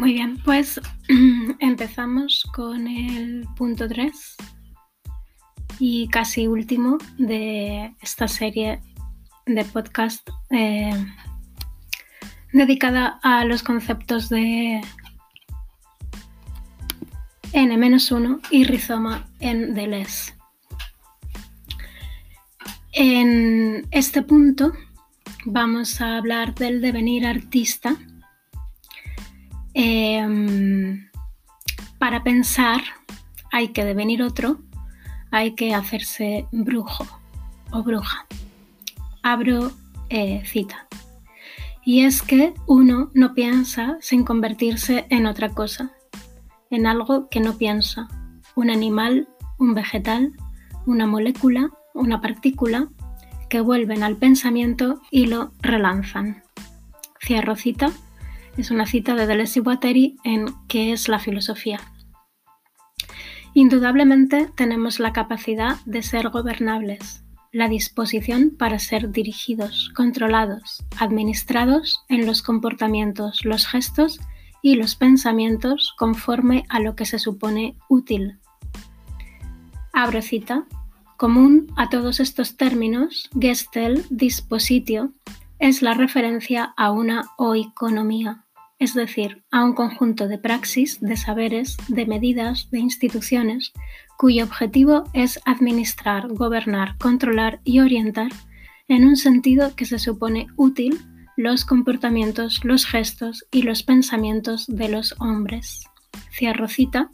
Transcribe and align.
Muy 0.00 0.14
bien, 0.14 0.38
pues 0.46 0.80
empezamos 1.58 2.48
con 2.54 2.88
el 2.88 3.46
punto 3.54 3.86
3 3.86 4.36
y 5.78 6.08
casi 6.08 6.46
último 6.46 6.96
de 7.18 7.94
esta 8.00 8.26
serie 8.26 8.80
de 9.44 9.62
podcast 9.66 10.26
eh, 10.48 10.94
dedicada 12.54 13.20
a 13.22 13.44
los 13.44 13.62
conceptos 13.62 14.30
de 14.30 14.80
N-1 17.52 18.40
y 18.50 18.64
rizoma 18.64 19.28
en 19.38 19.74
Deleuze. 19.74 20.32
En 22.92 23.86
este 23.90 24.22
punto 24.22 24.72
vamos 25.44 26.00
a 26.00 26.16
hablar 26.16 26.54
del 26.54 26.80
devenir 26.80 27.26
artista. 27.26 27.98
Em, 29.74 31.08
para 31.98 32.22
pensar 32.22 32.80
hay 33.52 33.68
que 33.68 33.84
devenir 33.84 34.22
otro, 34.22 34.60
hay 35.30 35.54
que 35.54 35.74
hacerse 35.74 36.46
brujo 36.52 37.06
o 37.70 37.82
bruja. 37.82 38.26
Abro 39.22 39.72
eh, 40.08 40.42
cita. 40.44 40.86
Y 41.84 42.02
es 42.04 42.22
que 42.22 42.54
uno 42.66 43.10
no 43.14 43.34
piensa 43.34 43.96
sin 44.00 44.24
convertirse 44.24 45.06
en 45.08 45.26
otra 45.26 45.50
cosa, 45.50 45.92
en 46.70 46.86
algo 46.86 47.28
que 47.28 47.40
no 47.40 47.56
piensa, 47.56 48.08
un 48.54 48.70
animal, 48.70 49.28
un 49.58 49.74
vegetal, 49.74 50.32
una 50.86 51.06
molécula, 51.06 51.70
una 51.94 52.20
partícula, 52.20 52.88
que 53.48 53.60
vuelven 53.60 54.02
al 54.02 54.16
pensamiento 54.16 55.00
y 55.10 55.26
lo 55.26 55.52
relanzan. 55.60 56.42
Cierro 57.20 57.56
cita. 57.56 57.90
Es 58.60 58.70
una 58.70 58.84
cita 58.84 59.14
de 59.14 59.26
Deleuze 59.26 59.60
y 59.60 59.62
Guattari 59.62 60.16
en 60.22 60.44
¿Qué 60.68 60.92
es 60.92 61.08
la 61.08 61.18
filosofía? 61.18 61.80
Indudablemente 63.54 64.50
tenemos 64.54 65.00
la 65.00 65.14
capacidad 65.14 65.78
de 65.86 66.02
ser 66.02 66.28
gobernables, 66.28 67.24
la 67.52 67.68
disposición 67.68 68.50
para 68.50 68.78
ser 68.78 69.12
dirigidos, 69.12 69.90
controlados, 69.96 70.84
administrados 70.98 72.04
en 72.10 72.26
los 72.26 72.42
comportamientos, 72.42 73.46
los 73.46 73.66
gestos 73.66 74.20
y 74.60 74.74
los 74.74 74.94
pensamientos 74.94 75.94
conforme 75.96 76.64
a 76.68 76.80
lo 76.80 76.94
que 76.96 77.06
se 77.06 77.18
supone 77.18 77.78
útil. 77.88 78.40
Abro 79.94 80.20
cita. 80.20 80.66
Común 81.16 81.72
a 81.78 81.88
todos 81.88 82.20
estos 82.20 82.58
términos, 82.58 83.30
Gestel 83.40 84.04
dispositio 84.10 85.14
es 85.60 85.80
la 85.80 85.94
referencia 85.94 86.74
a 86.76 86.90
una 86.90 87.30
oikonomía, 87.36 88.46
es 88.80 88.94
decir, 88.94 89.44
a 89.52 89.64
un 89.64 89.74
conjunto 89.74 90.26
de 90.26 90.38
praxis, 90.38 91.00
de 91.00 91.16
saberes, 91.16 91.76
de 91.86 92.06
medidas, 92.06 92.68
de 92.72 92.80
instituciones, 92.80 93.72
cuyo 94.18 94.42
objetivo 94.42 95.04
es 95.12 95.38
administrar, 95.44 96.26
gobernar, 96.26 96.98
controlar 96.98 97.60
y 97.62 97.78
orientar 97.78 98.32
en 98.88 99.04
un 99.04 99.14
sentido 99.14 99.76
que 99.76 99.84
se 99.84 100.00
supone 100.00 100.48
útil 100.56 100.98
los 101.36 101.64
comportamientos, 101.64 102.64
los 102.64 102.86
gestos 102.86 103.46
y 103.52 103.62
los 103.62 103.84
pensamientos 103.84 104.66
de 104.66 104.88
los 104.88 105.14
hombres. 105.20 105.84
Cierro 106.32 106.66
cita 106.66 107.10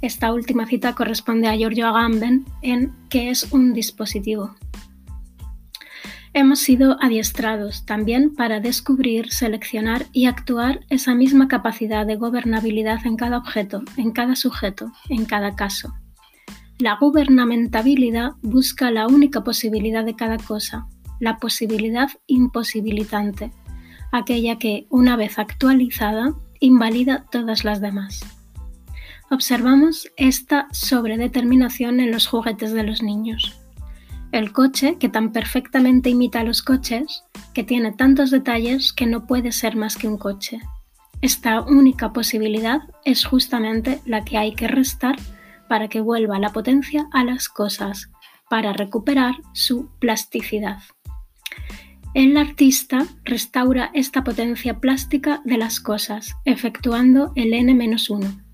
esta 0.00 0.32
última 0.32 0.66
cita 0.66 0.94
corresponde 0.94 1.48
a 1.48 1.56
Giorgio 1.56 1.88
Agamben 1.88 2.44
en 2.62 2.92
¿Qué 3.08 3.30
es 3.30 3.52
un 3.52 3.72
dispositivo? 3.72 4.54
Hemos 6.34 6.60
sido 6.60 6.96
adiestrados 7.00 7.86
también 7.86 8.34
para 8.34 8.60
descubrir, 8.60 9.32
seleccionar 9.32 10.06
y 10.12 10.26
actuar 10.26 10.80
esa 10.90 11.14
misma 11.14 11.48
capacidad 11.48 12.06
de 12.06 12.16
gobernabilidad 12.16 13.06
en 13.06 13.16
cada 13.16 13.38
objeto, 13.38 13.82
en 13.96 14.12
cada 14.12 14.36
sujeto, 14.36 14.92
en 15.08 15.24
cada 15.24 15.56
caso. 15.56 15.94
La 16.78 16.96
gubernamentabilidad 17.00 18.32
busca 18.42 18.90
la 18.90 19.06
única 19.06 19.42
posibilidad 19.42 20.04
de 20.04 20.14
cada 20.14 20.36
cosa, 20.36 20.86
la 21.18 21.38
posibilidad 21.38 22.10
imposibilitante, 22.26 23.50
aquella 24.12 24.58
que, 24.58 24.86
una 24.90 25.16
vez 25.16 25.38
actualizada, 25.38 26.34
invalida 26.60 27.24
todas 27.30 27.64
las 27.64 27.80
demás. 27.80 28.20
Observamos 29.30 30.08
esta 30.16 30.68
sobredeterminación 30.72 32.00
en 32.00 32.12
los 32.12 32.26
juguetes 32.26 32.72
de 32.72 32.82
los 32.82 33.02
niños. 33.02 33.58
El 34.32 34.52
coche, 34.52 34.96
que 34.98 35.08
tan 35.08 35.32
perfectamente 35.32 36.10
imita 36.10 36.40
a 36.40 36.44
los 36.44 36.62
coches, 36.62 37.24
que 37.54 37.64
tiene 37.64 37.92
tantos 37.92 38.30
detalles 38.30 38.92
que 38.92 39.06
no 39.06 39.26
puede 39.26 39.52
ser 39.52 39.76
más 39.76 39.96
que 39.96 40.08
un 40.08 40.18
coche. 40.18 40.60
Esta 41.22 41.62
única 41.62 42.12
posibilidad 42.12 42.80
es 43.04 43.24
justamente 43.24 44.00
la 44.04 44.24
que 44.24 44.38
hay 44.38 44.54
que 44.54 44.68
restar 44.68 45.16
para 45.68 45.88
que 45.88 46.00
vuelva 46.00 46.38
la 46.38 46.52
potencia 46.52 47.08
a 47.12 47.24
las 47.24 47.48
cosas, 47.48 48.10
para 48.48 48.72
recuperar 48.72 49.36
su 49.52 49.88
plasticidad. 49.98 50.78
El 52.14 52.36
artista 52.36 53.06
restaura 53.24 53.90
esta 53.94 54.24
potencia 54.24 54.78
plástica 54.80 55.42
de 55.44 55.58
las 55.58 55.80
cosas, 55.80 56.36
efectuando 56.44 57.32
el 57.34 57.52
n-1 57.52 58.48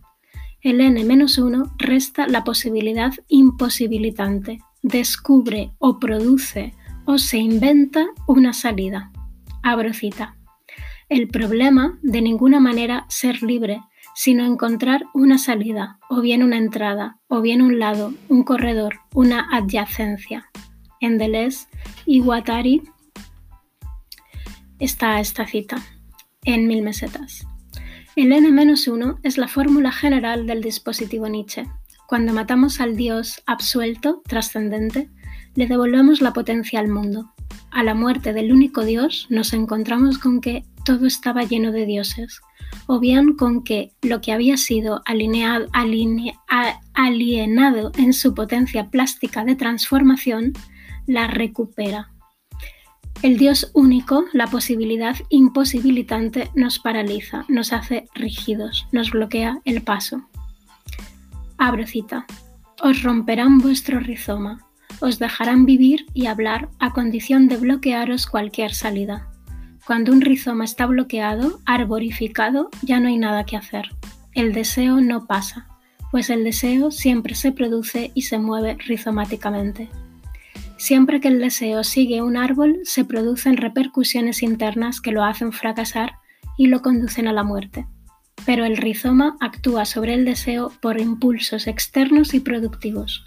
el 0.64 0.80
n-1 0.80 1.74
resta 1.76 2.26
la 2.26 2.42
posibilidad 2.42 3.12
imposibilitante, 3.28 4.60
descubre 4.84 5.72
o 5.78 5.99
produce 5.99 6.75
o 7.06 7.17
se 7.17 7.39
inventa 7.39 8.06
una 8.28 8.53
salida. 8.53 9.11
Abro 9.62 9.95
cita. 9.95 10.37
El 11.09 11.28
problema 11.28 11.99
de 12.03 12.21
ninguna 12.21 12.61
manera 12.61 13.06
ser 13.09 13.43
libre, 13.43 13.81
sino 14.15 14.45
encontrar 14.45 15.06
una 15.15 15.39
salida, 15.39 15.99
o 16.09 16.21
bien 16.21 16.43
una 16.43 16.59
entrada, 16.59 17.19
o 17.28 17.41
bien 17.41 17.62
un 17.62 17.78
lado, 17.78 18.12
un 18.28 18.45
corredor, 18.45 19.00
una 19.15 19.49
adyacencia. 19.53 20.50
En 21.01 21.19
Deleuze 21.19 21.66
y 22.05 22.21
Guattari 22.21 22.83
está 24.78 25.19
esta 25.19 25.47
cita, 25.47 25.77
en 26.43 26.66
mil 26.66 26.83
mesetas. 26.83 27.47
El 28.16 28.33
n-1 28.33 29.19
es 29.22 29.39
la 29.39 29.49
fórmula 29.49 29.93
general 29.93 30.47
del 30.47 30.61
dispositivo 30.61 31.27
Nietzsche. 31.27 31.66
Cuando 32.06 32.32
matamos 32.32 32.81
al 32.81 32.97
Dios 32.97 33.42
absuelto, 33.47 34.22
trascendente, 34.26 35.10
le 35.54 35.66
devolvemos 35.66 36.20
la 36.20 36.32
potencia 36.32 36.81
al 36.81 36.88
mundo. 36.88 37.32
A 37.70 37.82
la 37.82 37.94
muerte 37.94 38.32
del 38.32 38.53
único 38.53 38.84
Dios 38.84 39.26
nos 39.31 39.53
encontramos 39.53 40.19
con 40.19 40.41
que 40.41 40.65
todo 40.84 41.06
estaba 41.06 41.44
lleno 41.44 41.72
de 41.72 41.87
dioses, 41.87 42.41
o 42.87 43.00
bien 43.00 43.34
con 43.34 43.65
que 43.65 43.92
lo 44.03 44.20
que 44.20 44.32
había 44.32 44.56
sido 44.56 45.03
alienado 45.06 45.69
en 47.97 48.12
su 48.12 48.34
potencia 48.34 48.91
plástica 48.91 49.44
de 49.44 49.56
transformación, 49.56 50.53
la 51.06 51.26
recupera. 51.26 52.10
El 53.22 53.38
Dios 53.38 53.71
único, 53.72 54.26
la 54.34 54.48
posibilidad 54.48 55.16
imposibilitante, 55.31 56.50
nos 56.54 56.78
paraliza, 56.78 57.47
nos 57.48 57.72
hace 57.72 58.06
rígidos, 58.15 58.86
nos 58.92 59.10
bloquea 59.10 59.60
el 59.65 59.82
paso. 59.82 60.28
Abro 61.66 61.86
cita. 61.86 62.26
Os 62.82 63.02
romperán 63.02 63.56
vuestro 63.56 63.98
rizoma, 63.98 64.58
os 65.00 65.19
dejarán 65.19 65.64
vivir 65.64 66.04
y 66.12 66.26
hablar 66.26 66.69
a 66.78 66.92
condición 66.92 67.48
de 67.48 67.56
bloquearos 67.56 68.26
cualquier 68.26 68.75
salida. 68.75 69.30
Cuando 69.86 70.12
un 70.12 70.20
rizoma 70.20 70.66
está 70.66 70.84
bloqueado, 70.84 71.60
arborificado, 71.64 72.69
ya 72.82 73.00
no 73.00 73.08
hay 73.08 73.16
nada 73.16 73.47
que 73.47 73.56
hacer. 73.56 73.86
El 74.34 74.53
deseo 74.53 75.00
no 75.00 75.24
pasa, 75.26 75.66
pues 76.10 76.28
el 76.28 76.44
deseo 76.44 76.91
siempre 76.91 77.34
se 77.34 77.50
produce 77.50 78.10
y 78.14 78.22
se 78.28 78.38
mueve 78.38 78.76
rizomáticamente. 78.86 79.88
Siempre 80.76 81.19
que 81.19 81.28
el 81.28 81.41
deseo 81.41 81.83
sigue 81.83 82.21
un 82.21 82.36
árbol, 82.36 82.80
se 82.83 83.06
producen 83.06 83.56
repercusiones 83.56 84.42
internas 84.42 85.00
que 85.00 85.12
lo 85.12 85.24
hacen 85.24 85.50
fracasar 85.50 86.16
y 86.59 86.66
lo 86.66 86.83
conducen 86.83 87.27
a 87.27 87.33
la 87.33 87.42
muerte. 87.42 87.86
Pero 88.46 88.64
el 88.64 88.76
rizoma 88.76 89.36
actúa 89.41 89.84
sobre 89.84 90.14
el 90.14 90.24
deseo 90.24 90.72
por 90.80 91.00
impulsos 91.00 91.66
externos 91.66 92.34
y 92.34 92.41
productivos. 92.41 93.26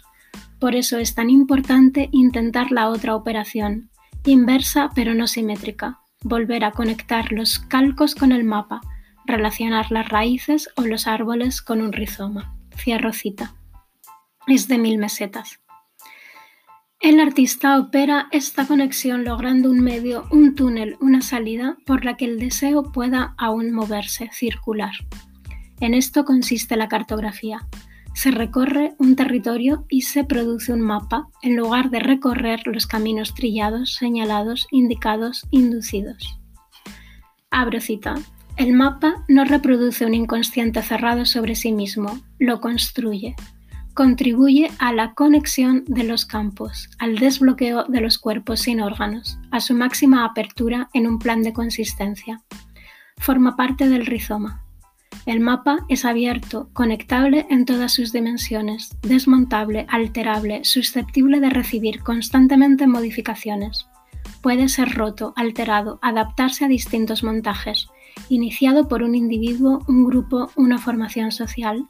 Por 0.58 0.74
eso 0.74 0.98
es 0.98 1.14
tan 1.14 1.30
importante 1.30 2.08
intentar 2.12 2.72
la 2.72 2.88
otra 2.88 3.14
operación, 3.14 3.90
inversa 4.24 4.90
pero 4.94 5.14
no 5.14 5.26
simétrica, 5.26 6.00
volver 6.22 6.64
a 6.64 6.72
conectar 6.72 7.32
los 7.32 7.58
calcos 7.58 8.14
con 8.14 8.32
el 8.32 8.44
mapa, 8.44 8.80
relacionar 9.24 9.90
las 9.92 10.08
raíces 10.08 10.70
o 10.76 10.82
los 10.82 11.06
árboles 11.06 11.62
con 11.62 11.80
un 11.80 11.92
rizoma. 11.92 12.56
Cierro 12.76 13.12
cita. 13.12 13.54
Es 14.46 14.66
de 14.68 14.78
mil 14.78 14.98
mesetas. 14.98 15.60
El 17.00 17.20
artista 17.20 17.78
opera 17.78 18.26
esta 18.32 18.66
conexión 18.66 19.24
logrando 19.24 19.70
un 19.70 19.78
medio, 19.78 20.26
un 20.32 20.56
túnel, 20.56 20.96
una 21.00 21.22
salida 21.22 21.76
por 21.86 22.04
la 22.04 22.16
que 22.16 22.24
el 22.24 22.40
deseo 22.40 22.90
pueda 22.90 23.34
aún 23.38 23.70
moverse, 23.70 24.30
circular. 24.32 24.94
En 25.78 25.94
esto 25.94 26.24
consiste 26.24 26.76
la 26.76 26.88
cartografía. 26.88 27.68
Se 28.14 28.32
recorre 28.32 28.94
un 28.98 29.14
territorio 29.14 29.86
y 29.88 30.02
se 30.02 30.24
produce 30.24 30.72
un 30.72 30.80
mapa 30.80 31.28
en 31.40 31.54
lugar 31.54 31.90
de 31.90 32.00
recorrer 32.00 32.66
los 32.66 32.88
caminos 32.88 33.32
trillados, 33.32 33.94
señalados, 33.94 34.66
indicados, 34.72 35.46
inducidos. 35.52 36.40
Abro 37.48 37.80
cita. 37.80 38.16
El 38.56 38.72
mapa 38.72 39.24
no 39.28 39.44
reproduce 39.44 40.04
un 40.04 40.14
inconsciente 40.14 40.82
cerrado 40.82 41.26
sobre 41.26 41.54
sí 41.54 41.70
mismo, 41.70 42.18
lo 42.40 42.60
construye. 42.60 43.36
Contribuye 43.98 44.70
a 44.78 44.92
la 44.92 45.12
conexión 45.14 45.82
de 45.88 46.04
los 46.04 46.24
campos, 46.24 46.88
al 47.00 47.18
desbloqueo 47.18 47.82
de 47.88 48.00
los 48.00 48.20
cuerpos 48.20 48.60
sin 48.60 48.80
órganos, 48.80 49.40
a 49.50 49.58
su 49.58 49.74
máxima 49.74 50.24
apertura 50.24 50.88
en 50.94 51.08
un 51.08 51.18
plan 51.18 51.42
de 51.42 51.52
consistencia. 51.52 52.40
Forma 53.16 53.56
parte 53.56 53.88
del 53.88 54.06
rizoma. 54.06 54.62
El 55.26 55.40
mapa 55.40 55.84
es 55.88 56.04
abierto, 56.04 56.70
conectable 56.74 57.48
en 57.50 57.64
todas 57.64 57.92
sus 57.92 58.12
dimensiones, 58.12 58.96
desmontable, 59.02 59.84
alterable, 59.88 60.60
susceptible 60.62 61.40
de 61.40 61.50
recibir 61.50 62.04
constantemente 62.04 62.86
modificaciones. 62.86 63.88
Puede 64.42 64.68
ser 64.68 64.94
roto, 64.94 65.32
alterado, 65.34 65.98
adaptarse 66.02 66.64
a 66.64 66.68
distintos 66.68 67.24
montajes, 67.24 67.88
iniciado 68.28 68.86
por 68.86 69.02
un 69.02 69.16
individuo, 69.16 69.80
un 69.88 70.04
grupo, 70.04 70.52
una 70.54 70.78
formación 70.78 71.32
social. 71.32 71.88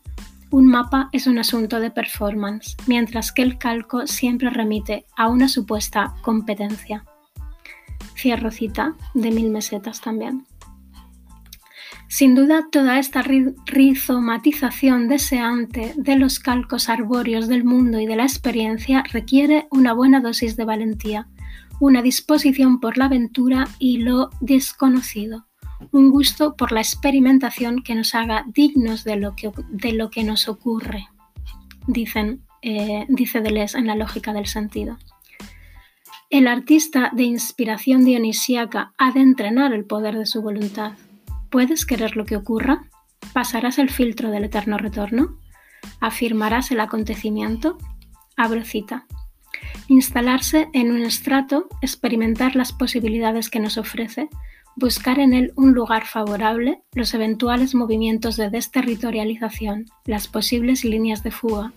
Un 0.51 0.67
mapa 0.67 1.11
es 1.13 1.27
un 1.27 1.39
asunto 1.39 1.79
de 1.79 1.91
performance, 1.91 2.75
mientras 2.87 3.33
que 3.33 3.43
el 3.43 3.59
calco 3.59 4.07
siempre 4.07 4.49
remite 4.49 5.05
a 5.15 5.29
una 5.29 5.47
supuesta 5.47 6.15
competencia. 6.23 7.05
Cierro 8.17 8.51
cita 8.51 8.97
de 9.13 9.31
mil 9.31 9.51
mesetas 9.51 10.01
también. 10.01 10.47
Sin 12.09 12.35
duda, 12.35 12.69
toda 12.73 12.99
esta 12.99 13.23
rizomatización 13.67 15.09
deseante 15.09 15.93
de 15.97 16.17
los 16.17 16.39
calcos 16.39 16.89
arbóreos 16.89 17.49
del 17.49 17.65
mundo 17.65 18.01
y 18.01 18.07
de 18.07 18.17
la 18.17 18.23
experiencia 18.23 19.05
requiere 19.13 19.69
una 19.71 19.93
buena 19.93 20.21
dosis 20.21 20.57
de 20.57 20.65
valentía, 20.65 21.29
una 21.79 22.01
disposición 22.01 22.81
por 22.81 22.97
la 22.97 23.05
aventura 23.05 23.69
y 23.79 23.99
lo 23.99 24.31
desconocido, 24.41 25.48
un 25.93 26.11
gusto 26.11 26.55
por 26.57 26.73
la 26.73 26.81
experimentación 26.81 27.83
que 27.83 27.95
nos 27.95 28.15
haga 28.15 28.45
dignos 28.49 29.05
de 29.05 29.17
lo 29.17 29.35
que, 29.35 29.53
de 29.71 29.93
lo 29.93 30.11
que 30.11 30.25
nos 30.25 30.49
ocurre, 30.49 31.09
dicen, 31.87 32.43
eh, 32.63 33.07
dice 33.09 33.41
Deleuze 33.41 33.79
en 33.79 33.87
la 33.87 33.95
lógica 33.95 34.33
del 34.33 34.47
sentido. 34.47 34.99
El 36.31 36.47
artista 36.47 37.11
de 37.15 37.23
inspiración 37.23 38.05
dionisíaca 38.05 38.93
ha 38.99 39.13
de 39.13 39.21
entrenar 39.21 39.73
el 39.73 39.85
poder 39.85 40.19
de 40.19 40.27
su 40.27 40.43
voluntad 40.43 40.93
¿Puedes 41.51 41.87
querer 41.87 42.17
lo 42.17 42.27
que 42.27 42.37
ocurra? 42.37 42.85
¿Pasarás 43.33 43.79
el 43.79 43.89
filtro 43.89 44.31
del 44.31 44.45
eterno 44.45 44.77
retorno? 44.77 45.39
¿Afirmarás 45.99 46.71
el 46.71 46.81
acontecimiento? 46.81 47.79
Abro 48.37 48.65
cita. 48.65 49.07
Instalarse 49.89 50.69
en 50.75 50.93
un 50.93 51.03
estrato, 51.03 51.69
experimentar 51.81 52.55
las 52.55 52.73
posibilidades 52.73 53.49
que 53.49 53.61
nos 53.61 53.79
ofrece, 53.79 54.29
buscar 54.79 55.19
en 55.19 55.35
él 55.35 55.53
un 55.57 55.73
lugar 55.73 56.07
favorable, 56.07 56.83
los 56.93 57.13
eventuales 57.13 57.75
movimientos 57.75 58.37
de 58.37 58.49
desterritorialización, 58.49 59.87
las 60.05 60.29
posibles 60.29 60.85
líneas 60.85 61.25
de 61.25 61.33
fuga, 61.33 61.73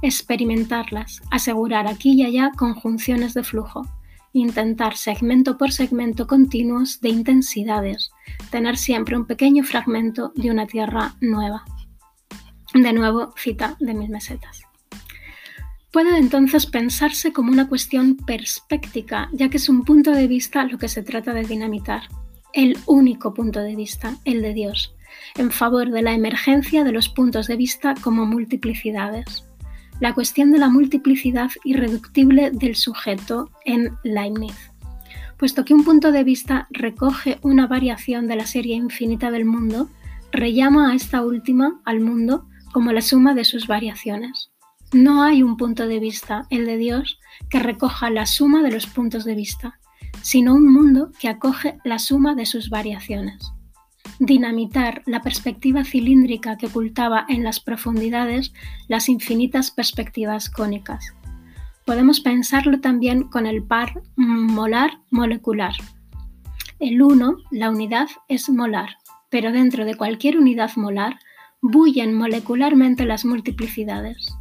experimentarlas, 0.00 1.20
asegurar 1.30 1.86
aquí 1.86 2.14
y 2.14 2.24
allá 2.24 2.50
conjunciones 2.56 3.34
de 3.34 3.44
flujo, 3.44 3.86
intentar 4.32 4.96
segmento 4.96 5.58
por 5.58 5.70
segmento 5.70 6.26
continuos 6.26 7.00
de 7.02 7.10
intensidades, 7.10 8.10
tener 8.50 8.78
siempre 8.78 9.16
un 9.16 9.26
pequeño 9.26 9.62
fragmento 9.62 10.32
de 10.34 10.50
una 10.50 10.66
tierra 10.66 11.14
nueva. 11.20 11.64
De 12.72 12.92
nuevo, 12.94 13.34
cita 13.36 13.76
de 13.80 13.92
mil 13.92 14.08
mesetas. 14.08 14.62
Puede 15.92 16.18
entonces 16.18 16.66
pensarse 16.66 17.32
como 17.32 17.52
una 17.52 17.68
cuestión 17.68 18.16
perspectiva, 18.16 19.28
ya 19.32 19.50
que 19.50 19.58
es 19.58 19.68
un 19.68 19.84
punto 19.84 20.12
de 20.12 20.26
vista 20.26 20.64
lo 20.64 20.78
que 20.78 20.88
se 20.88 21.02
trata 21.02 21.32
de 21.32 21.44
dinamitar, 21.44 22.02
el 22.56 22.76
único 22.86 23.32
punto 23.32 23.60
de 23.60 23.76
vista, 23.76 24.16
el 24.24 24.42
de 24.42 24.52
Dios, 24.52 24.96
en 25.36 25.52
favor 25.52 25.90
de 25.90 26.02
la 26.02 26.14
emergencia 26.14 26.82
de 26.82 26.90
los 26.90 27.08
puntos 27.08 27.46
de 27.46 27.56
vista 27.56 27.94
como 28.02 28.26
multiplicidades 28.26 29.46
la 30.00 30.14
cuestión 30.14 30.52
de 30.52 30.58
la 30.58 30.68
multiplicidad 30.68 31.50
irreductible 31.64 32.50
del 32.50 32.76
sujeto 32.76 33.50
en 33.64 33.96
Leibniz. 34.02 34.70
Puesto 35.38 35.64
que 35.64 35.74
un 35.74 35.84
punto 35.84 36.12
de 36.12 36.24
vista 36.24 36.66
recoge 36.70 37.38
una 37.42 37.66
variación 37.66 38.26
de 38.26 38.36
la 38.36 38.46
serie 38.46 38.74
infinita 38.74 39.30
del 39.30 39.44
mundo, 39.44 39.88
rellama 40.32 40.90
a 40.90 40.94
esta 40.94 41.22
última, 41.22 41.80
al 41.84 42.00
mundo, 42.00 42.46
como 42.72 42.92
la 42.92 43.02
suma 43.02 43.34
de 43.34 43.44
sus 43.44 43.66
variaciones. 43.66 44.50
No 44.92 45.22
hay 45.22 45.42
un 45.42 45.56
punto 45.56 45.86
de 45.86 45.98
vista, 45.98 46.46
el 46.50 46.66
de 46.66 46.76
Dios, 46.76 47.18
que 47.50 47.58
recoja 47.58 48.10
la 48.10 48.26
suma 48.26 48.62
de 48.62 48.70
los 48.70 48.86
puntos 48.86 49.24
de 49.24 49.34
vista, 49.34 49.78
sino 50.26 50.56
un 50.56 50.72
mundo 50.72 51.12
que 51.20 51.28
acoge 51.28 51.78
la 51.84 52.00
suma 52.00 52.34
de 52.34 52.46
sus 52.46 52.68
variaciones 52.68 53.52
dinamitar 54.18 55.02
la 55.06 55.20
perspectiva 55.20 55.84
cilíndrica 55.84 56.56
que 56.56 56.66
ocultaba 56.66 57.26
en 57.28 57.44
las 57.44 57.60
profundidades 57.60 58.52
las 58.88 59.08
infinitas 59.08 59.70
perspectivas 59.70 60.48
cónicas. 60.50 61.12
Podemos 61.84 62.20
pensarlo 62.20 62.80
también 62.80 63.24
con 63.24 63.46
el 63.46 63.62
par 63.62 64.02
molar-molecular. 64.16 65.74
El 66.78 67.02
uno, 67.02 67.36
la 67.50 67.70
unidad, 67.70 68.08
es 68.28 68.48
molar, 68.48 68.96
pero 69.30 69.52
dentro 69.52 69.84
de 69.84 69.96
cualquier 69.96 70.38
unidad 70.38 70.70
molar 70.76 71.18
bullen 71.62 72.14
molecularmente 72.14 73.04
las 73.04 73.24
multiplicidades. 73.24 74.34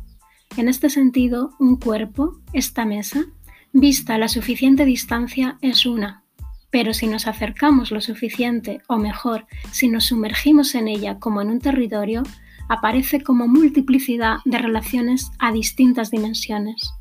En 0.57 0.69
este 0.69 0.89
sentido, 0.89 1.51
un 1.59 1.77
cuerpo, 1.77 2.39
esta 2.53 2.85
mesa, 2.85 3.25
vista 3.75 4.17
la 4.17 4.29
suficiente 4.29 4.85
distancia, 4.85 5.57
es 5.61 5.85
una, 5.85 6.23
pero 6.69 6.93
si 6.93 7.07
nos 7.07 7.27
acercamos 7.27 7.91
lo 7.91 7.99
suficiente, 7.99 8.81
o 8.87 8.97
mejor, 8.97 9.47
si 9.71 9.89
nos 9.89 10.05
sumergimos 10.05 10.75
en 10.75 10.87
ella 10.87 11.19
como 11.19 11.41
en 11.41 11.49
un 11.49 11.59
territorio, 11.59 12.23
aparece 12.69 13.19
como 13.19 13.49
multiplicidad 13.49 14.37
de 14.45 14.59
relaciones 14.59 15.29
a 15.39 15.51
distintas 15.51 16.09
dimensiones, 16.09 16.93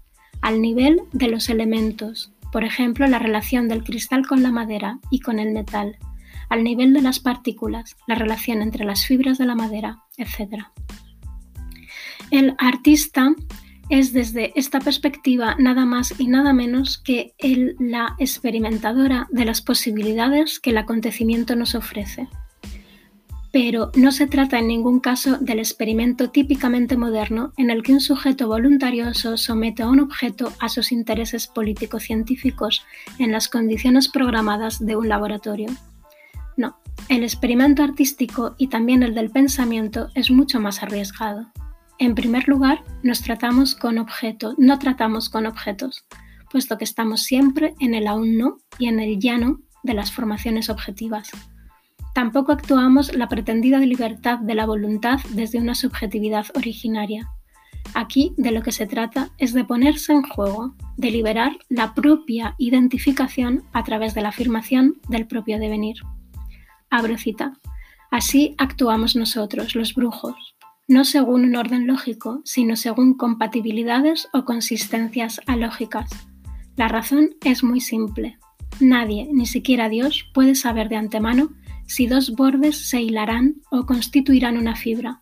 al 0.42 0.60
nivel 0.60 1.02
de 1.12 1.28
los 1.28 1.48
elementos, 1.48 2.32
por 2.50 2.64
ejemplo 2.64 3.06
la 3.06 3.20
relación 3.20 3.68
del 3.68 3.84
cristal 3.84 4.26
con 4.26 4.42
la 4.42 4.50
madera 4.50 4.98
y 5.10 5.20
con 5.20 5.38
el 5.38 5.52
metal, 5.52 5.96
al 6.48 6.64
nivel 6.64 6.92
de 6.92 7.02
las 7.02 7.20
partículas, 7.20 7.96
la 8.08 8.16
relación 8.16 8.62
entre 8.62 8.84
las 8.84 9.06
fibras 9.06 9.38
de 9.38 9.46
la 9.46 9.54
madera, 9.54 10.02
etc. 10.16 10.64
El 12.32 12.56
artista 12.58 13.32
es 13.88 14.12
desde 14.12 14.52
esta 14.58 14.80
perspectiva 14.80 15.56
nada 15.58 15.84
más 15.84 16.18
y 16.18 16.26
nada 16.26 16.52
menos 16.52 16.98
que 16.98 17.34
el, 17.38 17.76
la 17.78 18.14
experimentadora 18.18 19.28
de 19.30 19.44
las 19.44 19.60
posibilidades 19.60 20.60
que 20.60 20.70
el 20.70 20.78
acontecimiento 20.78 21.56
nos 21.56 21.74
ofrece. 21.74 22.28
Pero 23.52 23.92
no 23.94 24.10
se 24.10 24.26
trata 24.26 24.58
en 24.58 24.66
ningún 24.66 24.98
caso 24.98 25.38
del 25.38 25.60
experimento 25.60 26.30
típicamente 26.30 26.96
moderno 26.96 27.52
en 27.56 27.70
el 27.70 27.84
que 27.84 27.92
un 27.92 28.00
sujeto 28.00 28.48
voluntarioso 28.48 29.36
somete 29.36 29.84
a 29.84 29.88
un 29.88 30.00
objeto 30.00 30.52
a 30.58 30.68
sus 30.68 30.90
intereses 30.90 31.46
político-científicos 31.46 32.84
en 33.18 33.30
las 33.30 33.48
condiciones 33.48 34.08
programadas 34.08 34.84
de 34.84 34.96
un 34.96 35.08
laboratorio. 35.08 35.68
No, 36.56 36.76
el 37.08 37.22
experimento 37.22 37.84
artístico 37.84 38.56
y 38.58 38.68
también 38.68 39.04
el 39.04 39.14
del 39.14 39.30
pensamiento 39.30 40.08
es 40.14 40.32
mucho 40.32 40.58
más 40.58 40.82
arriesgado. 40.82 41.46
En 41.98 42.14
primer 42.14 42.48
lugar, 42.48 42.82
nos 43.02 43.22
tratamos 43.22 43.74
con 43.74 43.98
objetos, 43.98 44.54
no 44.58 44.78
tratamos 44.78 45.28
con 45.28 45.46
objetos, 45.46 46.04
puesto 46.50 46.76
que 46.76 46.84
estamos 46.84 47.22
siempre 47.22 47.74
en 47.80 47.94
el 47.94 48.06
aún 48.06 48.36
no 48.36 48.58
y 48.78 48.88
en 48.88 48.98
el 48.98 49.18
ya 49.20 49.38
no 49.38 49.60
de 49.84 49.94
las 49.94 50.10
formaciones 50.10 50.70
objetivas. 50.70 51.30
Tampoco 52.14 52.52
actuamos 52.52 53.14
la 53.14 53.28
pretendida 53.28 53.78
libertad 53.78 54.38
de 54.38 54.54
la 54.54 54.66
voluntad 54.66 55.20
desde 55.30 55.58
una 55.58 55.74
subjetividad 55.74 56.46
originaria. 56.54 57.28
Aquí 57.92 58.34
de 58.36 58.50
lo 58.50 58.62
que 58.62 58.72
se 58.72 58.86
trata 58.86 59.30
es 59.38 59.52
de 59.52 59.64
ponerse 59.64 60.12
en 60.12 60.22
juego, 60.22 60.74
de 60.96 61.10
liberar 61.10 61.58
la 61.68 61.94
propia 61.94 62.54
identificación 62.58 63.64
a 63.72 63.84
través 63.84 64.14
de 64.14 64.22
la 64.22 64.30
afirmación 64.30 65.00
del 65.08 65.26
propio 65.26 65.58
devenir. 65.58 65.96
Abro 66.90 67.18
cita. 67.18 67.52
Así 68.10 68.54
actuamos 68.58 69.16
nosotros, 69.16 69.74
los 69.74 69.94
brujos, 69.94 70.53
no 70.86 71.04
según 71.04 71.44
un 71.44 71.56
orden 71.56 71.86
lógico, 71.86 72.42
sino 72.44 72.76
según 72.76 73.14
compatibilidades 73.14 74.28
o 74.32 74.44
consistencias 74.44 75.40
alógicas. 75.46 76.10
La 76.76 76.88
razón 76.88 77.30
es 77.44 77.62
muy 77.62 77.80
simple. 77.80 78.38
Nadie, 78.80 79.28
ni 79.32 79.46
siquiera 79.46 79.88
Dios, 79.88 80.28
puede 80.34 80.54
saber 80.54 80.88
de 80.88 80.96
antemano 80.96 81.50
si 81.86 82.06
dos 82.06 82.32
bordes 82.32 82.88
se 82.88 83.00
hilarán 83.00 83.56
o 83.70 83.86
constituirán 83.86 84.56
una 84.56 84.74
fibra, 84.74 85.20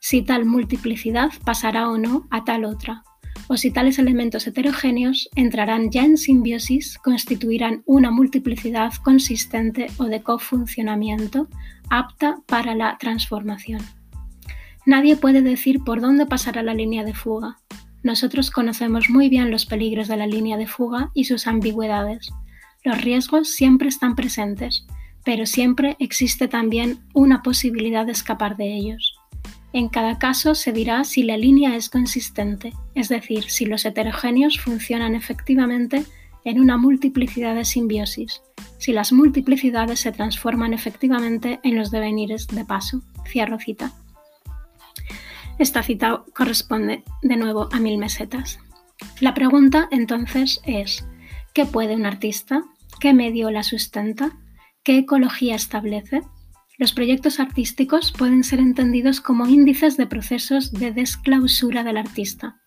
si 0.00 0.22
tal 0.22 0.44
multiplicidad 0.44 1.32
pasará 1.44 1.88
o 1.90 1.98
no 1.98 2.26
a 2.30 2.44
tal 2.44 2.64
otra, 2.64 3.02
o 3.48 3.56
si 3.56 3.70
tales 3.70 3.98
elementos 3.98 4.46
heterogéneos 4.46 5.28
entrarán 5.34 5.90
ya 5.90 6.04
en 6.04 6.16
simbiosis, 6.16 6.98
constituirán 6.98 7.82
una 7.86 8.10
multiplicidad 8.10 8.92
consistente 9.02 9.86
o 9.98 10.04
de 10.04 10.22
cofuncionamiento 10.22 11.48
apta 11.90 12.36
para 12.46 12.74
la 12.74 12.96
transformación. 12.98 13.80
Nadie 14.86 15.16
puede 15.16 15.42
decir 15.42 15.80
por 15.84 16.00
dónde 16.00 16.26
pasará 16.26 16.62
la 16.62 16.74
línea 16.74 17.04
de 17.04 17.14
fuga. 17.14 17.58
Nosotros 18.02 18.50
conocemos 18.50 19.08
muy 19.08 19.30
bien 19.30 19.50
los 19.50 19.64
peligros 19.64 20.08
de 20.08 20.18
la 20.18 20.26
línea 20.26 20.58
de 20.58 20.66
fuga 20.66 21.10
y 21.14 21.24
sus 21.24 21.46
ambigüedades. 21.46 22.30
Los 22.84 23.00
riesgos 23.00 23.48
siempre 23.48 23.88
están 23.88 24.14
presentes, 24.14 24.86
pero 25.24 25.46
siempre 25.46 25.96
existe 25.98 26.48
también 26.48 26.98
una 27.14 27.42
posibilidad 27.42 28.04
de 28.04 28.12
escapar 28.12 28.58
de 28.58 28.76
ellos. 28.76 29.14
En 29.72 29.88
cada 29.88 30.18
caso 30.18 30.54
se 30.54 30.70
dirá 30.70 31.02
si 31.04 31.22
la 31.22 31.38
línea 31.38 31.76
es 31.76 31.88
consistente, 31.88 32.74
es 32.94 33.08
decir, 33.08 33.44
si 33.50 33.64
los 33.64 33.86
heterogéneos 33.86 34.60
funcionan 34.60 35.14
efectivamente 35.14 36.04
en 36.44 36.60
una 36.60 36.76
multiplicidad 36.76 37.54
de 37.54 37.64
simbiosis, 37.64 38.42
si 38.78 38.92
las 38.92 39.12
multiplicidades 39.12 39.98
se 40.00 40.12
transforman 40.12 40.74
efectivamente 40.74 41.58
en 41.62 41.74
los 41.74 41.90
devenires 41.90 42.46
de 42.48 42.66
paso. 42.66 43.00
Cierro 43.26 43.58
cita. 43.58 43.92
Esta 45.58 45.82
cita 45.82 46.24
corresponde 46.34 47.04
de 47.22 47.36
nuevo 47.36 47.68
a 47.72 47.78
mil 47.78 47.98
mesetas. 47.98 48.58
La 49.20 49.34
pregunta 49.34 49.88
entonces 49.90 50.60
es, 50.64 51.06
¿qué 51.52 51.64
puede 51.66 51.94
un 51.94 52.06
artista? 52.06 52.64
¿Qué 53.00 53.12
medio 53.12 53.50
la 53.50 53.62
sustenta? 53.62 54.32
¿Qué 54.82 54.98
ecología 54.98 55.54
establece? 55.54 56.22
Los 56.76 56.92
proyectos 56.92 57.38
artísticos 57.38 58.12
pueden 58.12 58.42
ser 58.42 58.58
entendidos 58.58 59.20
como 59.20 59.46
índices 59.46 59.96
de 59.96 60.06
procesos 60.06 60.72
de 60.72 60.90
desclausura 60.90 61.84
del 61.84 61.96
artista. 61.96 62.60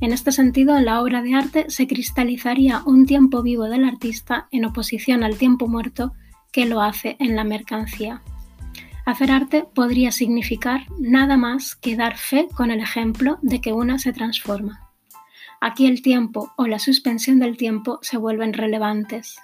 En 0.00 0.12
este 0.12 0.32
sentido, 0.32 0.76
en 0.76 0.84
la 0.84 1.02
obra 1.02 1.22
de 1.22 1.34
arte 1.34 1.64
se 1.68 1.86
cristalizaría 1.86 2.82
un 2.84 3.06
tiempo 3.06 3.42
vivo 3.42 3.64
del 3.64 3.84
artista 3.84 4.48
en 4.52 4.66
oposición 4.66 5.24
al 5.24 5.38
tiempo 5.38 5.66
muerto 5.66 6.12
que 6.52 6.66
lo 6.66 6.82
hace 6.82 7.16
en 7.18 7.36
la 7.36 7.44
mercancía. 7.44 8.22
Hacer 9.08 9.32
arte 9.32 9.64
podría 9.74 10.12
significar 10.12 10.82
nada 10.98 11.38
más 11.38 11.74
que 11.74 11.96
dar 11.96 12.18
fe 12.18 12.46
con 12.54 12.70
el 12.70 12.80
ejemplo 12.80 13.38
de 13.40 13.62
que 13.62 13.72
una 13.72 13.98
se 13.98 14.12
transforma. 14.12 14.86
Aquí 15.62 15.86
el 15.86 16.02
tiempo 16.02 16.52
o 16.58 16.66
la 16.66 16.78
suspensión 16.78 17.38
del 17.38 17.56
tiempo 17.56 18.00
se 18.02 18.18
vuelven 18.18 18.52
relevantes, 18.52 19.38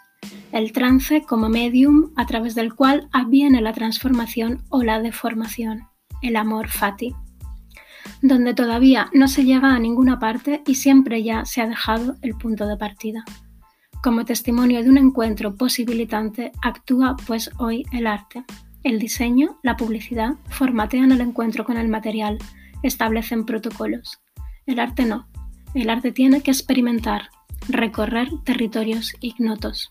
el 0.52 0.72
trance 0.72 1.22
como 1.22 1.48
medium 1.48 2.12
a 2.14 2.26
través 2.26 2.54
del 2.54 2.74
cual 2.74 3.08
aviene 3.10 3.62
la 3.62 3.72
transformación 3.72 4.62
o 4.68 4.82
la 4.82 5.00
deformación, 5.00 5.88
el 6.20 6.36
amor 6.36 6.68
fati, 6.68 7.14
donde 8.20 8.52
todavía 8.52 9.08
no 9.14 9.28
se 9.28 9.46
llega 9.46 9.74
a 9.74 9.78
ninguna 9.78 10.18
parte 10.18 10.62
y 10.66 10.74
siempre 10.74 11.22
ya 11.22 11.46
se 11.46 11.62
ha 11.62 11.66
dejado 11.66 12.16
el 12.20 12.34
punto 12.34 12.66
de 12.66 12.76
partida. 12.76 13.24
Como 14.02 14.26
testimonio 14.26 14.82
de 14.82 14.90
un 14.90 14.98
encuentro 14.98 15.56
posibilitante 15.56 16.52
actúa 16.60 17.16
pues 17.26 17.50
hoy 17.56 17.86
el 17.92 18.06
arte. 18.06 18.44
El 18.84 18.98
diseño, 18.98 19.58
la 19.62 19.78
publicidad, 19.78 20.34
formatean 20.50 21.10
el 21.10 21.22
encuentro 21.22 21.64
con 21.64 21.78
el 21.78 21.88
material, 21.88 22.36
establecen 22.82 23.46
protocolos. 23.46 24.20
El 24.66 24.78
arte 24.78 25.06
no. 25.06 25.26
El 25.74 25.88
arte 25.88 26.12
tiene 26.12 26.42
que 26.42 26.50
experimentar, 26.50 27.30
recorrer 27.66 28.28
territorios 28.44 29.14
ignotos. 29.20 29.90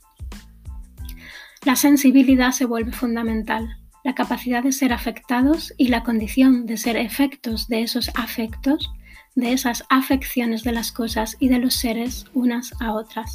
La 1.66 1.76
sensibilidad 1.76 2.52
se 2.52 2.66
vuelve 2.66 2.92
fundamental, 2.92 3.78
la 4.04 4.14
capacidad 4.14 4.62
de 4.62 4.72
ser 4.72 4.94
afectados 4.94 5.74
y 5.78 5.88
la 5.88 6.04
condición 6.04 6.68
de 6.68 6.78
ser 6.78 6.96
efectos 6.96 7.68
de 7.68 7.82
esos 7.82 8.12
afectos, 8.14 8.92
de 9.34 9.54
esas 9.54 9.86
afecciones 9.90 10.64
de 10.64 10.72
las 10.72 10.92
cosas 10.92 11.36
y 11.40 11.48
de 11.48 11.58
los 11.58 11.74
seres 11.74 12.26
unas 12.36 12.74
a 12.80 12.94
otras. 12.94 13.34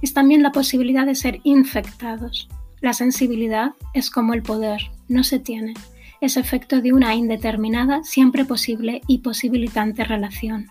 Es 0.00 0.14
también 0.14 0.42
la 0.42 0.52
posibilidad 0.52 1.04
de 1.04 1.14
ser 1.14 1.40
infectados. 1.42 2.48
La 2.80 2.94
sensibilidad 2.94 3.72
es 3.92 4.10
como 4.10 4.32
el 4.32 4.42
poder, 4.42 4.80
no 5.08 5.22
se 5.22 5.38
tiene, 5.38 5.74
es 6.20 6.36
efecto 6.36 6.80
de 6.80 6.92
una 6.92 7.14
indeterminada, 7.14 8.02
siempre 8.04 8.44
posible 8.44 9.02
y 9.06 9.18
posibilitante 9.18 10.04
relación. 10.04 10.68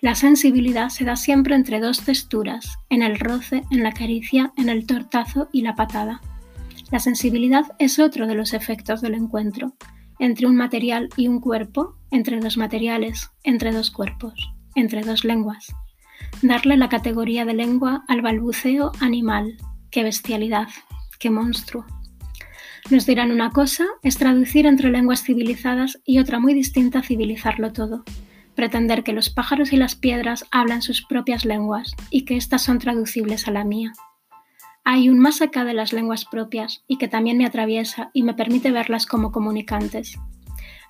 La 0.00 0.14
sensibilidad 0.14 0.88
se 0.88 1.04
da 1.04 1.16
siempre 1.16 1.54
entre 1.54 1.78
dos 1.78 2.00
texturas, 2.00 2.78
en 2.88 3.02
el 3.02 3.18
roce, 3.18 3.64
en 3.70 3.82
la 3.82 3.92
caricia, 3.92 4.52
en 4.56 4.70
el 4.70 4.86
tortazo 4.86 5.48
y 5.52 5.60
la 5.60 5.74
patada. 5.74 6.22
La 6.90 7.00
sensibilidad 7.00 7.66
es 7.78 7.98
otro 7.98 8.26
de 8.26 8.34
los 8.34 8.54
efectos 8.54 9.02
del 9.02 9.14
encuentro, 9.14 9.74
entre 10.18 10.46
un 10.46 10.56
material 10.56 11.10
y 11.16 11.28
un 11.28 11.40
cuerpo, 11.40 11.96
entre 12.10 12.40
dos 12.40 12.56
materiales, 12.56 13.30
entre 13.44 13.72
dos 13.72 13.90
cuerpos, 13.90 14.52
entre 14.74 15.02
dos 15.02 15.24
lenguas. 15.24 15.74
Darle 16.40 16.78
la 16.78 16.88
categoría 16.88 17.44
de 17.44 17.54
lengua 17.54 18.04
al 18.08 18.22
balbuceo 18.22 18.92
animal, 19.00 19.58
qué 19.90 20.02
bestialidad, 20.02 20.68
qué 21.20 21.30
monstruo. 21.30 21.86
Nos 22.90 23.06
dirán 23.06 23.30
una 23.30 23.50
cosa 23.50 23.86
es 24.02 24.16
traducir 24.16 24.66
entre 24.66 24.90
lenguas 24.90 25.22
civilizadas 25.22 26.00
y 26.04 26.18
otra 26.18 26.40
muy 26.40 26.54
distinta 26.54 27.02
civilizarlo 27.02 27.72
todo 27.72 28.04
pretender 28.60 29.04
que 29.04 29.14
los 29.14 29.30
pájaros 29.30 29.72
y 29.72 29.78
las 29.78 29.94
piedras 29.94 30.44
hablan 30.50 30.82
sus 30.82 31.00
propias 31.00 31.46
lenguas 31.46 31.94
y 32.10 32.26
que 32.26 32.36
éstas 32.36 32.60
son 32.60 32.78
traducibles 32.78 33.48
a 33.48 33.52
la 33.52 33.64
mía. 33.64 33.92
Hay 34.84 35.08
un 35.08 35.18
más 35.18 35.40
acá 35.40 35.64
de 35.64 35.72
las 35.72 35.94
lenguas 35.94 36.26
propias 36.26 36.84
y 36.86 36.98
que 36.98 37.08
también 37.08 37.38
me 37.38 37.46
atraviesa 37.46 38.10
y 38.12 38.22
me 38.22 38.34
permite 38.34 38.70
verlas 38.70 39.06
como 39.06 39.32
comunicantes. 39.32 40.18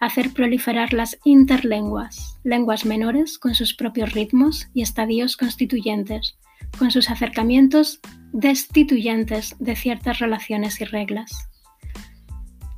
Hacer 0.00 0.32
proliferar 0.32 0.92
las 0.92 1.18
interlenguas, 1.22 2.40
lenguas 2.42 2.86
menores 2.86 3.38
con 3.38 3.54
sus 3.54 3.74
propios 3.74 4.14
ritmos 4.14 4.68
y 4.74 4.82
estadios 4.82 5.36
constituyentes, 5.36 6.38
con 6.78 6.90
sus 6.90 7.10
acercamientos 7.10 8.00
destituyentes 8.32 9.56
de 9.58 9.76
ciertas 9.76 10.18
relaciones 10.18 10.80
y 10.80 10.84
reglas. 10.84 11.48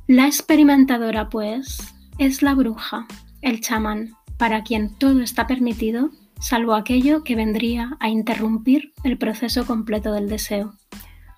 La 0.07 0.25
experimentadora, 0.25 1.29
pues, 1.29 1.77
es 2.17 2.41
la 2.41 2.53
bruja, 2.53 3.07
el 3.41 3.61
chamán, 3.61 4.15
para 4.37 4.63
quien 4.63 4.93
todo 4.95 5.21
está 5.21 5.47
permitido, 5.47 6.09
salvo 6.39 6.75
aquello 6.75 7.23
que 7.23 7.35
vendría 7.35 7.95
a 7.99 8.09
interrumpir 8.09 8.93
el 9.03 9.17
proceso 9.17 9.65
completo 9.65 10.11
del 10.11 10.27
deseo. 10.27 10.73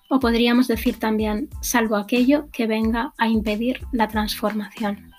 O 0.08 0.20
podríamos 0.20 0.68
decir 0.68 0.98
también, 0.98 1.48
salvo 1.62 1.96
aquello 1.96 2.48
que 2.52 2.66
venga 2.66 3.12
a 3.18 3.28
impedir 3.28 3.80
la 3.92 4.08
transformación. 4.08 5.12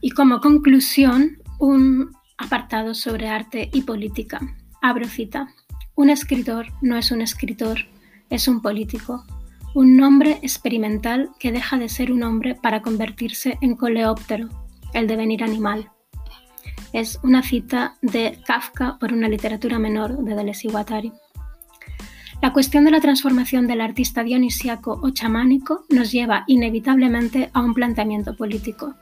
Y 0.00 0.10
como 0.10 0.40
conclusión, 0.40 1.38
un 1.58 2.12
apartado 2.38 2.94
sobre 2.94 3.28
arte 3.28 3.70
y 3.72 3.82
política. 3.82 4.40
Abro 4.82 5.06
cita. 5.06 5.48
Un 5.94 6.08
escritor 6.08 6.66
no 6.80 6.96
es 6.96 7.10
un 7.10 7.20
escritor, 7.20 7.80
es 8.30 8.48
un 8.48 8.62
político, 8.62 9.24
un 9.74 9.96
nombre 9.96 10.38
experimental 10.42 11.30
que 11.38 11.52
deja 11.52 11.76
de 11.76 11.88
ser 11.88 12.10
un 12.10 12.22
hombre 12.22 12.54
para 12.54 12.80
convertirse 12.80 13.58
en 13.60 13.76
coleóptero, 13.76 14.48
el 14.94 15.06
devenir 15.06 15.44
animal. 15.44 15.90
Es 16.92 17.20
una 17.22 17.42
cita 17.42 17.96
de 18.00 18.40
Kafka 18.46 18.98
por 18.98 19.12
una 19.12 19.28
literatura 19.28 19.78
menor 19.78 20.16
de 20.24 20.34
Deleuze 20.34 20.68
y 20.68 20.70
Guattari. 20.70 21.12
La 22.40 22.54
cuestión 22.54 22.84
de 22.84 22.90
la 22.90 23.02
transformación 23.02 23.66
del 23.66 23.82
artista 23.82 24.24
dionisíaco 24.24 24.98
o 25.02 25.10
chamánico 25.10 25.84
nos 25.90 26.10
lleva 26.10 26.44
inevitablemente 26.46 27.50
a 27.52 27.60
un 27.60 27.74
planteamiento 27.74 28.34
político. 28.34 28.94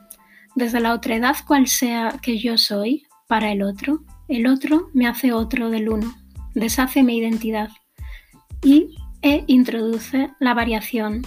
Desde 0.56 0.80
la 0.80 0.92
otredad 0.92 1.36
cual 1.46 1.68
sea 1.68 2.18
que 2.20 2.36
yo 2.36 2.58
soy, 2.58 3.06
para 3.28 3.52
el 3.52 3.62
otro, 3.62 4.02
el 4.28 4.46
otro 4.46 4.90
me 4.94 5.06
hace 5.06 5.32
otro 5.32 5.70
del 5.70 5.88
uno, 5.88 6.14
deshace 6.54 7.02
mi 7.02 7.16
identidad 7.16 7.70
y 8.62 8.94
e 9.22 9.44
introduce 9.48 10.30
la 10.38 10.54
variación, 10.54 11.22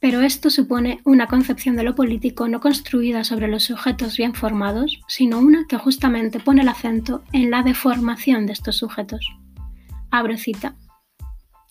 pero 0.00 0.20
esto 0.20 0.50
supone 0.50 1.00
una 1.04 1.28
concepción 1.28 1.76
de 1.76 1.82
lo 1.82 1.94
político 1.94 2.48
no 2.48 2.60
construida 2.60 3.24
sobre 3.24 3.48
los 3.48 3.62
sujetos 3.64 4.16
bien 4.16 4.34
formados, 4.34 5.00
sino 5.08 5.38
una 5.38 5.66
que 5.66 5.78
justamente 5.78 6.40
pone 6.40 6.62
el 6.62 6.68
acento 6.68 7.22
en 7.32 7.50
la 7.50 7.62
deformación 7.62 8.46
de 8.46 8.52
estos 8.52 8.76
sujetos. 8.76 9.26
Abro 10.10 10.36
cita. 10.36 10.76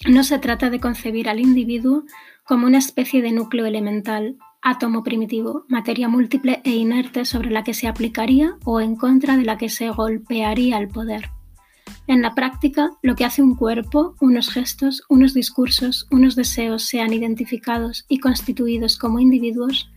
No 0.08 0.24
se 0.24 0.40
trata 0.40 0.70
de 0.70 0.80
concebir 0.80 1.30
al 1.30 1.40
individuo 1.40 2.06
como 2.44 2.66
una 2.66 2.80
especie 2.80 3.22
de 3.22 3.32
núcleo 3.32 3.66
elemental, 3.66 4.38
átomo 4.64 5.04
primitivo, 5.04 5.66
materia 5.68 6.08
múltiple 6.08 6.62
e 6.64 6.72
inerte 6.72 7.26
sobre 7.26 7.52
la 7.52 7.64
que 7.64 7.74
se 7.74 7.88
aplicaría 7.88 8.56
o 8.64 8.80
en 8.80 8.96
contra 8.96 9.36
de 9.36 9.44
la 9.44 9.58
que 9.58 9.68
se 9.68 9.90
golpearía 9.90 10.78
el 10.78 10.88
poder. 10.88 11.30
En 12.08 12.22
la 12.22 12.34
práctica, 12.34 12.92
lo 13.02 13.16
que 13.16 13.26
hace 13.26 13.42
un 13.42 13.56
cuerpo, 13.56 14.16
unos 14.22 14.50
gestos, 14.50 15.04
unos 15.10 15.34
discursos, 15.34 16.08
unos 16.12 16.36
deseos 16.36 16.84
sean 16.84 17.14
identificados 17.14 18.06
y 18.08 18.20
constituidos 18.20 18.98
como 18.98 19.20
individuos, 19.20 19.92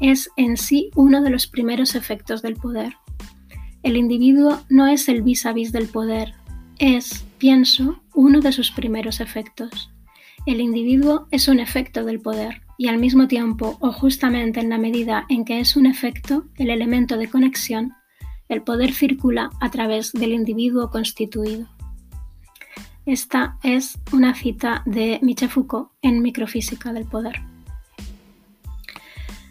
es 0.00 0.30
en 0.36 0.56
sí 0.56 0.90
uno 0.94 1.20
de 1.20 1.30
los 1.30 1.46
primeros 1.46 1.94
efectos 1.94 2.42
del 2.42 2.56
poder. 2.56 2.94
El 3.82 3.96
individuo 3.96 4.60
no 4.68 4.86
es 4.86 5.08
el 5.08 5.22
vis 5.22 5.46
a 5.46 5.52
vis 5.52 5.72
del 5.72 5.88
poder, 5.88 6.34
es, 6.78 7.24
pienso, 7.38 8.00
uno 8.14 8.40
de 8.40 8.52
sus 8.52 8.70
primeros 8.70 9.20
efectos. 9.20 9.90
El 10.46 10.60
individuo 10.60 11.26
es 11.30 11.48
un 11.48 11.60
efecto 11.60 12.04
del 12.04 12.20
poder 12.20 12.62
y 12.82 12.88
al 12.88 12.98
mismo 12.98 13.28
tiempo, 13.28 13.76
o 13.78 13.92
justamente 13.92 14.58
en 14.58 14.68
la 14.68 14.76
medida 14.76 15.24
en 15.28 15.44
que 15.44 15.60
es 15.60 15.76
un 15.76 15.86
efecto, 15.86 16.46
el 16.56 16.68
elemento 16.68 17.16
de 17.16 17.28
conexión, 17.28 17.92
el 18.48 18.62
poder 18.62 18.92
circula 18.92 19.50
a 19.60 19.70
través 19.70 20.10
del 20.12 20.32
individuo 20.32 20.90
constituido. 20.90 21.68
Esta 23.06 23.56
es 23.62 24.00
una 24.12 24.34
cita 24.34 24.82
de 24.84 25.20
Michel 25.22 25.48
Foucault 25.48 25.90
en 26.02 26.22
Microfísica 26.22 26.92
del 26.92 27.04
Poder. 27.04 27.42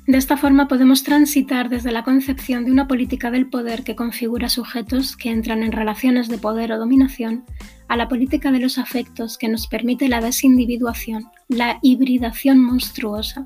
De 0.08 0.18
esta 0.18 0.36
forma 0.36 0.68
podemos 0.68 1.04
transitar 1.04 1.70
desde 1.70 1.94
la 1.94 2.04
concepción 2.04 2.66
de 2.66 2.72
una 2.72 2.90
política 2.90 3.32
del 3.32 3.48
poder 3.48 3.86
que 3.86 3.96
configura 3.96 4.50
sujetos 4.50 5.16
que 5.16 5.30
entran 5.30 5.64
en 5.64 5.72
relaciones 5.72 6.28
de 6.28 6.38
poder 6.38 6.74
o 6.74 6.78
dominación 6.78 7.46
a 7.88 7.96
la 7.96 8.10
política 8.10 8.52
de 8.52 8.60
los 8.60 8.78
afectos 8.78 9.38
que 9.38 9.48
nos 9.48 9.68
permite 9.68 10.10
la 10.10 10.20
desindividuación, 10.20 11.30
la 11.52 11.78
hibridación 11.82 12.60
monstruosa, 12.60 13.46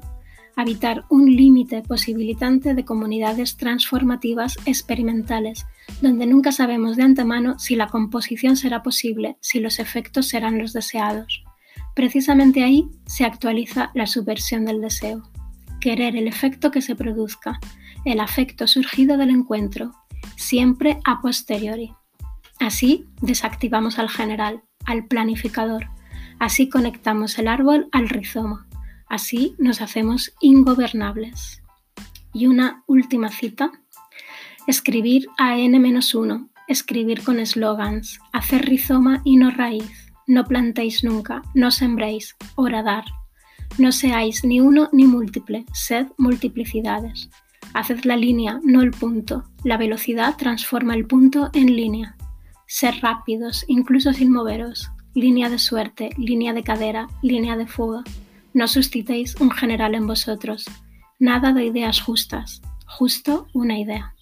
habitar 0.56 1.04
un 1.10 1.36
límite 1.36 1.82
posibilitante 1.82 2.74
de 2.74 2.86
comunidades 2.86 3.58
transformativas 3.58 4.56
experimentales, 4.66 5.66
donde 6.02 6.26
nunca 6.26 6.54
sabemos 6.54 6.96
de 6.96 7.04
antemano 7.04 7.60
si 7.60 7.76
la 7.76 7.88
composición 7.88 8.56
será 8.56 8.82
posible, 8.82 9.38
si 9.42 9.60
los 9.60 9.80
efectos 9.80 10.28
serán 10.28 10.58
los 10.58 10.72
deseados. 10.72 11.44
Precisamente 11.94 12.64
ahí 12.64 12.88
se 13.06 13.26
actualiza 13.26 13.92
la 13.94 14.06
subversión 14.06 14.66
del 14.66 14.80
deseo 14.80 15.24
querer 15.86 16.16
el 16.16 16.28
efecto 16.28 16.72
que 16.72 16.82
se 16.82 16.96
produzca, 16.96 17.60
el 18.06 18.20
afecto 18.20 18.66
surgido 18.66 19.18
del 19.18 19.30
encuentro, 19.30 19.92
siempre 20.36 20.98
a 21.06 21.22
posteriori. 21.22 21.94
Así 22.60 23.06
desactivamos 23.22 24.00
al 24.00 24.10
general, 24.10 24.64
al 24.88 25.06
planificador, 25.06 25.90
así 26.39 26.70
conectamos 26.70 27.38
el 27.39 27.48
árbol 27.48 27.88
al 27.92 28.10
rizoma, 28.10 28.68
así 29.08 29.56
nos 29.58 29.82
hacemos 29.82 30.34
ingobernables. 30.42 31.62
Y 32.34 32.48
una 32.48 32.84
última 32.88 33.30
cita, 33.30 33.72
escribir 34.68 35.27
a 35.38 35.58
n-1, 35.58 36.50
escribir 36.68 37.24
con 37.24 37.39
eslogans, 37.39 38.20
hacer 38.34 38.65
rizoma 38.65 39.22
y 39.24 39.38
no 39.38 39.51
raíz, 39.51 40.12
no 40.27 40.46
plantéis 40.46 41.04
nunca, 41.04 41.44
no 41.54 41.72
sembréis, 41.72 42.36
horadar, 42.56 43.06
no 43.77 43.92
seáis 43.92 44.44
ni 44.44 44.62
uno 44.62 44.89
ni 44.94 45.06
múltiple, 45.06 45.65
sed 45.74 46.08
multiplicidades. 46.18 47.30
Haced 47.74 48.06
la 48.06 48.15
línea, 48.15 48.60
no 48.63 48.82
el 48.82 48.92
punto. 48.92 49.44
La 49.63 49.77
velocidad 49.77 50.38
transforma 50.38 50.96
el 50.96 51.06
punto 51.06 51.50
en 51.54 51.75
línea. 51.75 52.15
Sed 52.68 52.94
rápidos, 53.01 53.65
incluso 53.68 54.13
sin 54.13 54.32
moveros. 54.32 54.92
Línea 55.16 55.50
de 55.50 55.58
suerte, 55.58 56.10
línea 56.18 56.54
de 56.54 56.62
cadera, 56.62 57.08
línea 57.24 57.56
de 57.58 57.66
fuga. 57.66 58.04
No 58.54 58.68
suscitéis 58.68 59.36
un 59.38 59.50
general 59.50 59.96
en 59.96 60.06
vosotros. 60.06 60.66
Nada 61.18 61.54
de 61.54 61.66
ideas 61.66 62.02
justas, 62.02 62.62
justo 62.86 63.48
una 63.54 63.80
idea. 63.80 64.14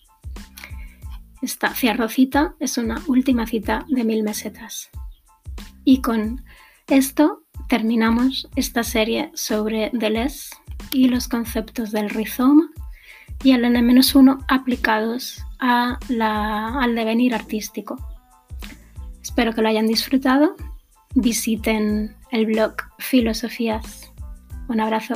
Esta 1.41 1.73
cierro 1.73 2.07
cita 2.07 2.55
es 2.59 2.77
una 2.77 3.01
última 3.07 3.45
cita 3.47 3.85
de 3.89 4.03
mil 4.03 4.23
mesetas. 4.23 4.89
Y 5.83 6.01
con 6.01 6.45
esto 6.87 7.43
terminamos 7.67 8.47
esta 8.55 8.83
serie 8.83 9.31
sobre 9.33 9.89
Deleuze 9.93 10.55
y 10.91 11.09
los 11.09 11.27
conceptos 11.27 11.91
del 11.91 12.11
rizoma 12.11 12.69
y 13.43 13.51
el 13.51 13.65
N-1 13.65 14.45
aplicados 14.47 15.43
a 15.59 15.97
al 16.79 16.95
devenir 16.95 17.33
artístico. 17.33 17.97
Espero 19.21 19.53
que 19.53 19.61
lo 19.61 19.69
hayan 19.69 19.87
disfrutado. 19.87 20.55
Visiten 21.15 22.15
el 22.31 22.45
blog 22.45 22.75
Filosofías. 22.99 24.11
Un 24.67 24.79
abrazo. 24.79 25.15